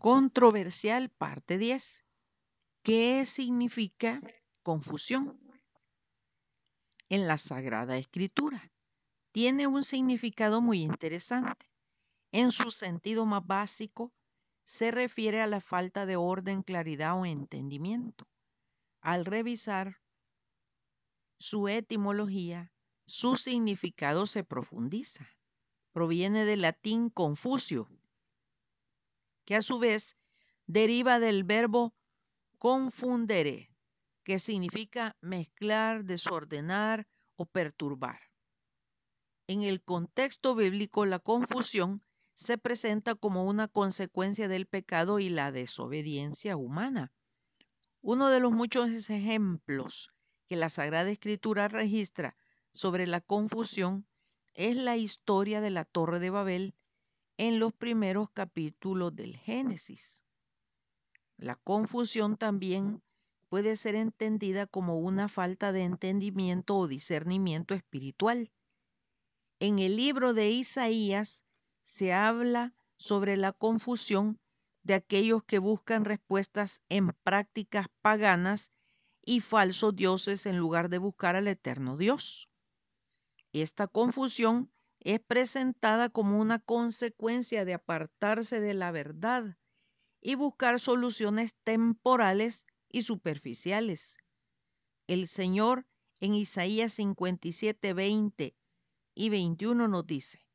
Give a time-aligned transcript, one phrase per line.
[0.00, 2.06] Controversial, parte 10.
[2.82, 4.22] ¿Qué significa
[4.62, 5.38] confusión?
[7.10, 8.72] En la Sagrada Escritura
[9.30, 11.66] tiene un significado muy interesante.
[12.32, 14.10] En su sentido más básico,
[14.64, 18.26] se refiere a la falta de orden, claridad o entendimiento.
[19.02, 20.00] Al revisar
[21.38, 22.72] su etimología,
[23.04, 25.28] su significado se profundiza.
[25.92, 27.90] Proviene del latín confucio,
[29.50, 30.16] que a su vez
[30.68, 31.92] deriva del verbo
[32.56, 33.74] confundere,
[34.22, 38.20] que significa mezclar, desordenar o perturbar.
[39.48, 42.00] En el contexto bíblico, la confusión
[42.32, 47.12] se presenta como una consecuencia del pecado y la desobediencia humana.
[48.02, 50.12] Uno de los muchos ejemplos
[50.46, 52.36] que la Sagrada Escritura registra
[52.72, 54.06] sobre la confusión
[54.54, 56.76] es la historia de la Torre de Babel
[57.42, 60.26] en los primeros capítulos del Génesis.
[61.38, 63.02] La confusión también
[63.48, 68.52] puede ser entendida como una falta de entendimiento o discernimiento espiritual.
[69.58, 71.46] En el libro de Isaías
[71.82, 74.38] se habla sobre la confusión
[74.82, 78.70] de aquellos que buscan respuestas en prácticas paganas
[79.24, 82.50] y falsos dioses en lugar de buscar al eterno Dios.
[83.54, 89.56] Esta confusión es presentada como una consecuencia de apartarse de la verdad
[90.20, 94.18] y buscar soluciones temporales y superficiales.
[95.06, 95.86] El Señor
[96.20, 98.54] en Isaías 57, 20
[99.14, 100.46] y 21 nos dice,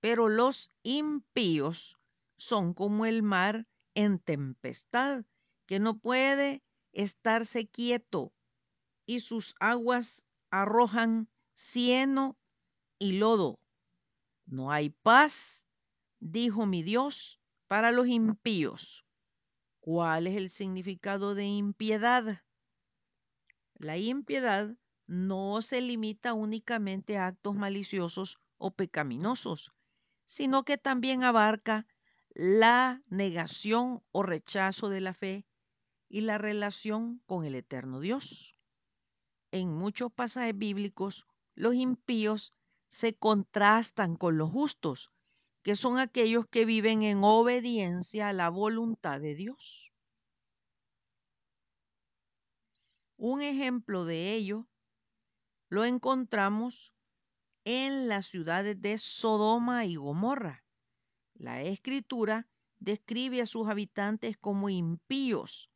[0.00, 1.98] pero los impíos
[2.38, 5.24] son como el mar en tempestad,
[5.66, 8.32] que no puede estarse quieto,
[9.04, 12.38] y sus aguas arrojan cieno
[12.98, 13.58] y lodo.
[14.50, 15.68] No hay paz,
[16.18, 19.06] dijo mi Dios, para los impíos.
[19.78, 22.42] ¿Cuál es el significado de impiedad?
[23.74, 29.72] La impiedad no se limita únicamente a actos maliciosos o pecaminosos,
[30.24, 31.86] sino que también abarca
[32.30, 35.46] la negación o rechazo de la fe
[36.08, 38.56] y la relación con el eterno Dios.
[39.52, 42.52] En muchos pasajes bíblicos, los impíos
[42.90, 45.12] se contrastan con los justos,
[45.62, 49.92] que son aquellos que viven en obediencia a la voluntad de Dios.
[53.16, 54.66] Un ejemplo de ello
[55.68, 56.92] lo encontramos
[57.64, 60.64] en las ciudades de Sodoma y Gomorra.
[61.34, 62.48] La escritura
[62.80, 65.70] describe a sus habitantes como impíos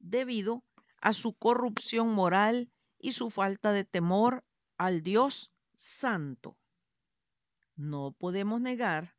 [0.00, 0.64] debido
[1.00, 4.44] a su corrupción moral y su falta de temor
[4.76, 6.56] al Dios santo.
[7.74, 9.16] No podemos negar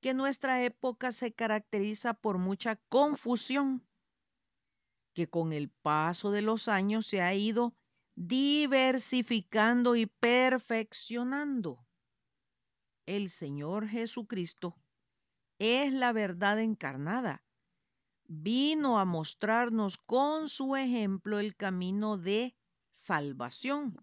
[0.00, 3.84] que nuestra época se caracteriza por mucha confusión
[5.12, 7.74] que con el paso de los años se ha ido
[8.14, 11.84] diversificando y perfeccionando.
[13.06, 14.76] El Señor Jesucristo
[15.58, 17.42] es la verdad encarnada.
[18.28, 22.54] Vino a mostrarnos con su ejemplo el camino de
[22.90, 23.96] salvación.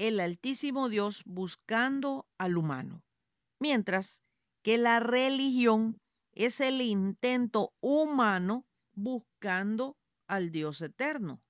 [0.00, 3.04] El Altísimo Dios buscando al humano,
[3.58, 4.22] mientras
[4.62, 6.00] que la religión
[6.32, 11.42] es el intento humano buscando al Dios eterno.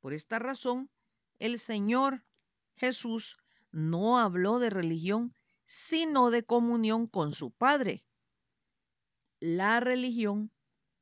[0.00, 0.88] Por esta razón,
[1.38, 2.22] el Señor
[2.74, 3.36] Jesús
[3.70, 5.34] no habló de religión,
[5.66, 8.02] sino de comunión con su Padre.
[9.40, 10.50] La religión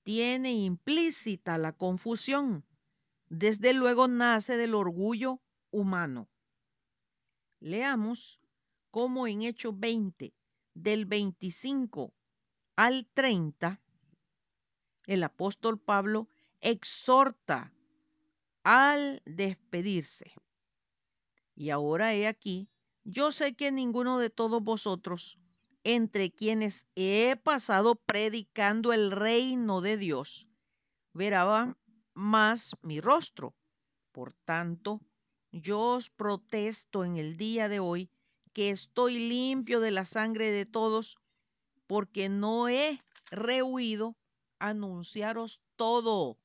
[0.02, 2.66] tiene implícita la confusión.
[3.28, 5.40] Desde luego nace del orgullo
[5.74, 6.28] humano.
[7.58, 8.40] Leamos
[8.90, 10.32] cómo en Hechos 20,
[10.74, 12.14] del 25
[12.76, 13.80] al 30,
[15.06, 16.28] el apóstol Pablo
[16.60, 17.72] exhorta
[18.62, 20.32] al despedirse.
[21.56, 22.68] Y ahora he aquí,
[23.02, 25.38] yo sé que ninguno de todos vosotros,
[25.82, 30.48] entre quienes he pasado predicando el reino de Dios,
[31.12, 31.76] verá
[32.14, 33.54] más mi rostro.
[34.12, 35.00] Por tanto,
[35.54, 38.10] yo os protesto en el día de hoy
[38.52, 41.16] que estoy limpio de la sangre de todos,
[41.86, 42.98] porque no he
[43.30, 44.16] rehuido
[44.58, 46.36] anunciaros todo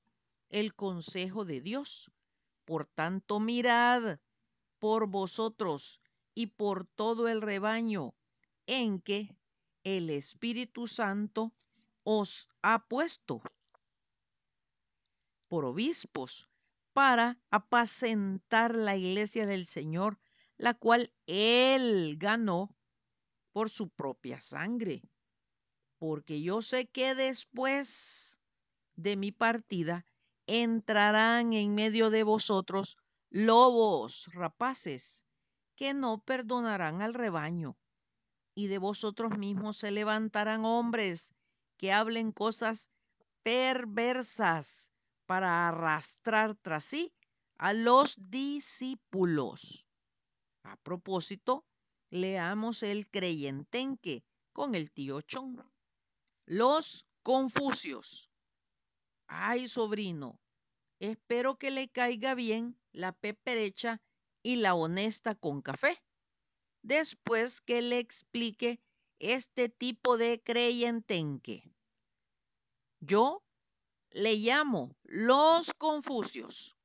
[0.50, 2.12] el consejo de Dios.
[2.66, 4.20] Por tanto, mirad
[4.78, 6.02] por vosotros
[6.36, 8.14] y por todo el rebaño
[8.68, 9.36] en que
[9.84, 11.52] el Espíritu Santo
[12.04, 13.42] os ha puesto
[15.48, 16.49] por obispos
[17.00, 20.20] para apacentar la iglesia del Señor,
[20.58, 22.76] la cual Él ganó
[23.54, 25.02] por su propia sangre.
[25.98, 28.38] porque yo sé que después
[28.98, 30.06] de mi partida
[30.46, 32.98] entrarán en medio de vosotros
[33.30, 35.24] lobos rapaces
[35.76, 37.78] que no perdonarán al rebaño.
[38.56, 41.34] Y de vosotros mismos se levantarán hombres
[41.78, 42.90] que hablen cosas
[43.42, 44.92] perversas
[45.30, 47.14] para arrastrar tras sí
[47.60, 49.88] a los discípulos.
[50.64, 51.68] A propósito,
[52.10, 54.24] leamos el creyentenque
[54.54, 55.64] con el tío Chon.
[56.48, 58.32] Los Confucios.
[59.28, 60.40] Ay, sobrino,
[60.98, 64.02] espero que le caiga bien la peperecha
[64.42, 65.96] y la honesta con café.
[66.82, 68.82] Después que le explique
[69.20, 71.72] este tipo de creyentenque.
[73.00, 73.44] Yo
[74.12, 76.78] le llamo los Confucios,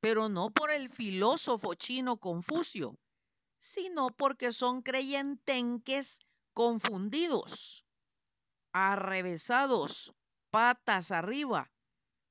[0.00, 2.98] pero no por el filósofo chino Confucio,
[3.58, 6.20] sino porque son creyentenques
[6.54, 7.84] confundidos,
[8.72, 10.14] arrevesados,
[10.50, 11.70] patas arriba,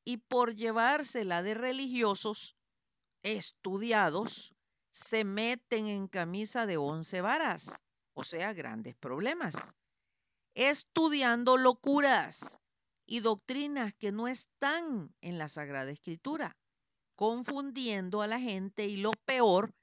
[0.04, 2.56] y por llevársela de religiosos
[3.24, 4.54] estudiados,
[4.92, 7.82] se meten en camisa de once varas,
[8.14, 9.76] o sea, grandes problemas,
[10.54, 12.62] estudiando locuras
[13.06, 16.58] y doctrinas que no están en la Sagrada Escritura,
[17.16, 19.74] confundiendo a la gente y lo peor,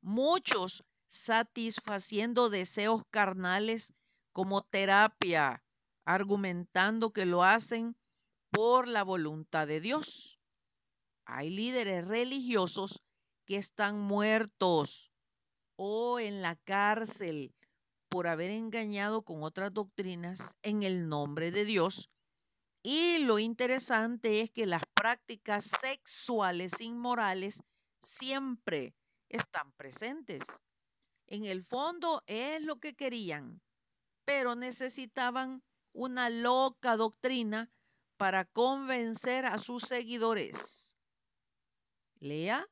[0.00, 3.94] muchos satisfaciendo deseos carnales
[4.32, 5.62] como terapia,
[6.04, 7.96] argumentando que lo hacen
[8.50, 10.38] por la voluntad de Dios.
[11.24, 13.02] Hay líderes religiosos
[13.44, 15.12] que están muertos
[15.76, 17.54] o en la cárcel
[18.08, 22.10] por haber engañado con otras doctrinas en el nombre de Dios.
[22.82, 27.62] Y lo interesante es que las prácticas sexuales inmorales
[28.00, 28.94] siempre
[29.28, 30.44] están presentes.
[31.26, 33.60] En el fondo es lo que querían,
[34.24, 37.70] pero necesitaban una loca doctrina
[38.16, 40.96] para convencer a sus seguidores.
[42.20, 42.66] Lea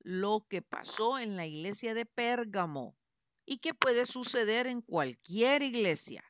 [0.00, 2.96] lo que pasó en la iglesia de Pérgamo
[3.44, 6.24] y que puede suceder en cualquier iglesia.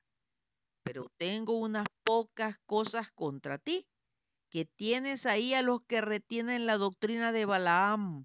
[0.87, 3.89] Pero tengo unas pocas cosas contra ti,
[4.51, 8.25] que tienes ahí a los que retienen la doctrina de Balaam,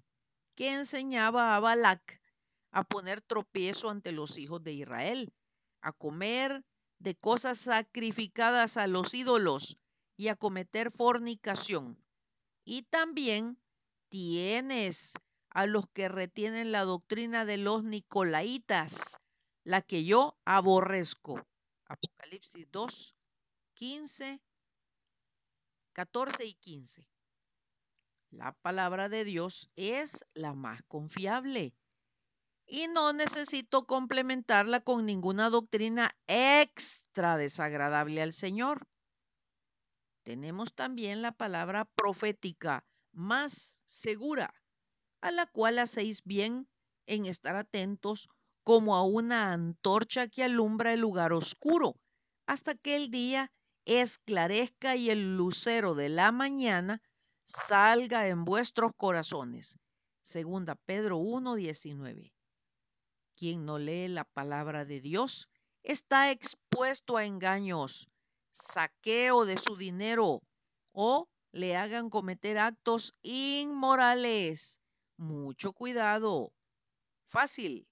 [0.54, 2.22] que enseñaba a Balac
[2.70, 5.34] a poner tropiezo ante los hijos de Israel,
[5.80, 6.64] a comer
[7.00, 9.76] de cosas sacrificadas a los ídolos
[10.16, 11.98] y a cometer fornicación.
[12.64, 13.58] Y también
[14.08, 15.14] tienes
[15.50, 19.18] a los que retienen la doctrina de los nicolaitas,
[19.64, 21.44] la que yo aborrezco.
[21.92, 23.14] Apocalipsis 2,
[23.74, 24.40] 15,
[25.92, 27.06] 14 y 15.
[28.30, 31.74] La palabra de Dios es la más confiable
[32.66, 38.88] y no necesito complementarla con ninguna doctrina extra desagradable al Señor.
[40.22, 44.54] Tenemos también la palabra profética más segura,
[45.20, 46.70] a la cual hacéis bien
[47.04, 48.30] en estar atentos
[48.64, 51.96] como a una antorcha que alumbra el lugar oscuro,
[52.46, 53.50] hasta que el día
[53.84, 57.02] esclarezca y el lucero de la mañana
[57.44, 59.78] salga en vuestros corazones.
[60.22, 62.32] Segunda Pedro 1:19.
[63.36, 65.48] Quien no lee la palabra de Dios
[65.82, 68.08] está expuesto a engaños,
[68.52, 70.42] saqueo de su dinero
[70.92, 74.80] o le hagan cometer actos inmorales.
[75.16, 76.52] Mucho cuidado.
[77.26, 77.86] Fácil.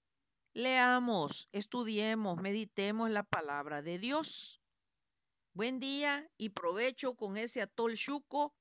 [0.53, 4.61] Leamos, estudiemos, meditemos la palabra de Dios.
[5.53, 8.53] Buen día y provecho con ese atol chuco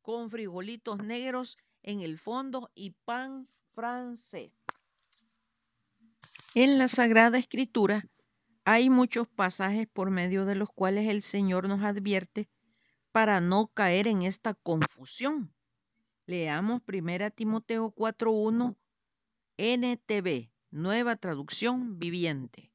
[0.00, 4.54] con frijolitos negros en el fondo y pan francés.
[6.54, 8.08] En la Sagrada Escritura
[8.64, 12.48] hay muchos pasajes por medio de los cuales el Señor nos advierte
[13.12, 15.54] para no caer en esta confusión.
[16.24, 18.76] Leamos 1 Timoteo 4.1
[19.58, 22.72] NTV, nueva traducción viviente.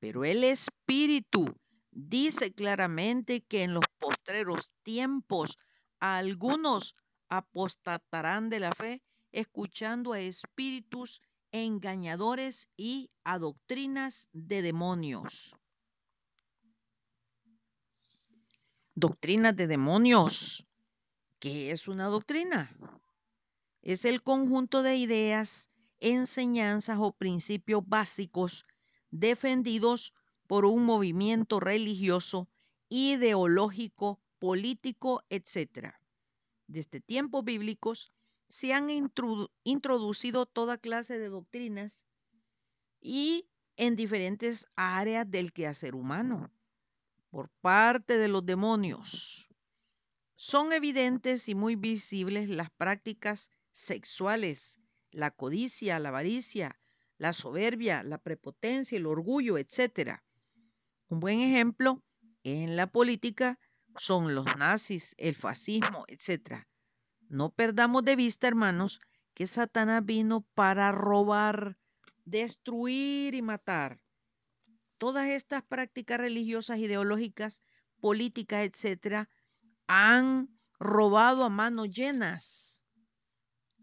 [0.00, 1.46] Pero el Espíritu
[1.92, 5.58] dice claramente que en los postreros tiempos
[6.00, 6.96] algunos
[7.28, 15.56] apostatarán de la fe escuchando a espíritus engañadores y a doctrinas de demonios.
[18.96, 20.64] Doctrinas de demonios.
[21.38, 22.76] ¿Qué es una doctrina?
[23.82, 28.66] Es el conjunto de ideas, enseñanzas o principios básicos
[29.10, 30.14] defendidos
[30.46, 32.48] por un movimiento religioso,
[32.88, 35.94] ideológico, político, etc.
[36.66, 38.12] Desde tiempos bíblicos
[38.48, 38.88] se han
[39.64, 42.06] introducido toda clase de doctrinas
[43.00, 46.50] y en diferentes áreas del quehacer humano.
[47.30, 49.48] por parte de los demonios.
[50.34, 54.78] Son evidentes y muy visibles las prácticas sexuales,
[55.10, 56.78] la codicia, la avaricia,
[57.18, 60.20] la soberbia, la prepotencia, el orgullo, etc.
[61.08, 62.02] Un buen ejemplo
[62.44, 63.58] en la política
[63.96, 66.64] son los nazis, el fascismo, etc.
[67.28, 69.00] No perdamos de vista, hermanos,
[69.34, 71.78] que Satanás vino para robar,
[72.24, 74.00] destruir y matar.
[74.98, 77.62] Todas estas prácticas religiosas, ideológicas,
[78.00, 79.28] políticas, etcétera,
[79.86, 80.48] han
[80.78, 82.77] robado a manos llenas,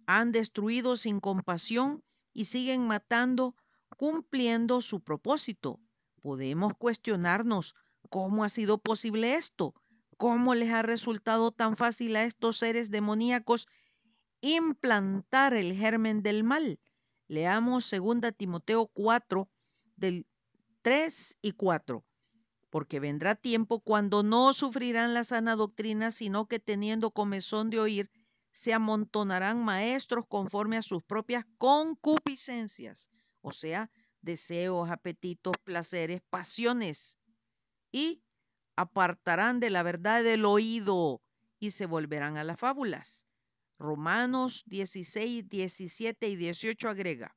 [0.08, 3.56] han destruido sin compasión y siguen matando
[3.98, 5.80] cumpliendo su propósito.
[6.22, 7.76] Podemos cuestionarnos
[8.10, 9.74] cómo ha sido posible esto,
[10.18, 13.68] cómo les ha resultado tan fácil a estos seres demoníacos
[14.42, 16.80] implantar el germen del mal.
[17.28, 19.50] Leamos 2 Timoteo 4
[19.96, 20.28] del
[20.82, 22.06] 3 y 4.
[22.70, 28.12] Porque vendrá tiempo cuando no sufrirán la sana doctrina, sino que teniendo comezón de oír,
[28.56, 33.10] se amontonarán maestros conforme a sus propias concupiscencias,
[33.42, 37.20] o sea, deseos, apetitos, placeres, pasiones,
[37.92, 38.24] y
[38.78, 41.22] apartarán de la verdad del oído
[41.60, 43.28] y se volverán a las fábulas.
[43.78, 47.36] Romanos 16, 17 y 18 agrega,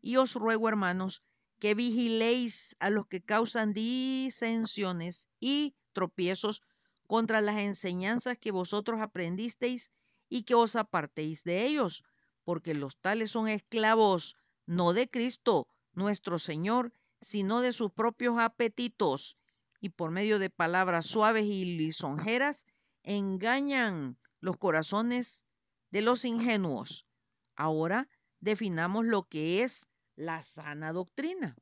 [0.00, 1.22] y os ruego, hermanos,
[1.60, 6.62] que vigiléis a los que causan disensiones y tropiezos
[7.06, 9.92] contra las enseñanzas que vosotros aprendisteis
[10.32, 12.04] y que os apartéis de ellos,
[12.42, 14.34] porque los tales son esclavos,
[14.64, 19.36] no de Cristo, nuestro Señor, sino de sus propios apetitos,
[19.78, 22.64] y por medio de palabras suaves y lisonjeras,
[23.02, 25.44] engañan los corazones
[25.90, 27.06] de los ingenuos.
[27.54, 28.08] Ahora
[28.40, 29.86] definamos lo que es
[30.16, 31.58] la sana doctrina.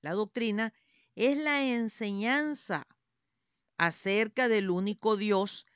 [0.00, 0.74] La doctrina
[1.14, 2.88] es la enseñanza
[3.76, 5.66] acerca del único Dios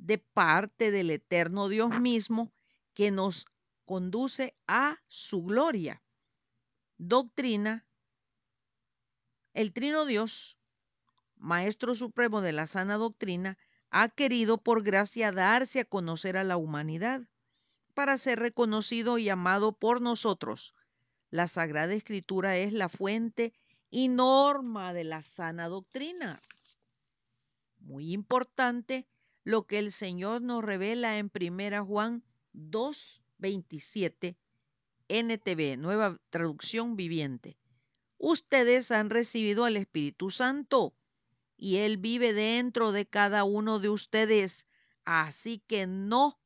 [0.00, 2.50] de parte del eterno Dios mismo
[2.94, 3.46] que nos
[3.84, 6.02] conduce a su gloria.
[6.96, 7.86] Doctrina,
[9.52, 10.58] el Trino Dios,
[11.36, 13.58] Maestro Supremo de la sana doctrina,
[13.90, 17.22] ha querido por gracia darse a conocer a la humanidad
[17.94, 20.74] para ser reconocido y amado por nosotros.
[21.30, 23.52] La Sagrada Escritura es la fuente
[23.90, 26.40] y norma de la sana doctrina.
[27.80, 29.06] Muy importante
[29.50, 34.38] lo que el Señor nos revela en 1 Juan 2, 27,
[35.08, 37.58] NTV, nueva traducción viviente.
[38.16, 40.94] Ustedes han recibido al Espíritu Santo
[41.56, 44.68] y Él vive dentro de cada uno de ustedes.
[45.04, 46.38] Así que no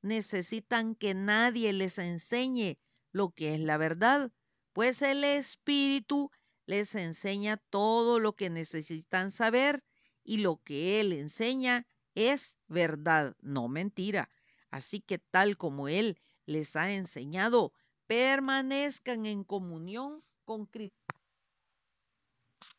[0.00, 2.78] necesitan que nadie les enseñe
[3.12, 4.32] lo que es la verdad,
[4.72, 6.30] pues el Espíritu
[6.64, 9.84] les enseña todo lo que necesitan saber
[10.24, 11.86] y lo que Él enseña
[12.16, 14.28] es verdad, no mentira.
[14.70, 17.72] Así que tal como Él les ha enseñado,
[18.08, 21.14] permanezcan en comunión con Cristo.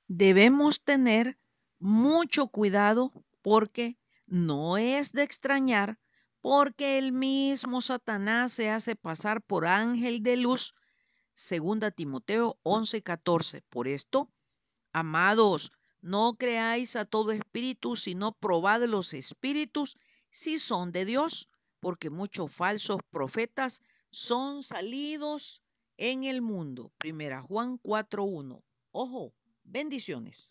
[0.08, 1.38] Debemos tener
[1.80, 5.98] mucho cuidado porque no es de extrañar
[6.42, 10.76] porque el mismo Satanás se hace pasar por ángel de luz.
[11.34, 13.64] Segunda Timoteo 11:14.
[13.70, 14.32] Por esto,
[14.94, 19.98] amados, no creáis a todo espíritu, sino probad los espíritus
[20.30, 21.50] si son de Dios,
[21.80, 25.62] porque muchos falsos profetas son salidos
[25.98, 26.92] en el mundo.
[26.98, 28.64] Primera Juan 4:1.
[28.92, 30.46] Ojo, bendiciones.